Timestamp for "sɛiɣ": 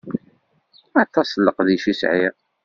2.01-2.35